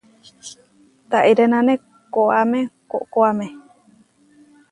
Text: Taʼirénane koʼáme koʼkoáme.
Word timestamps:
Taʼirénane 1.09 1.73
koʼáme 2.13 2.59
koʼkoáme. 2.91 3.45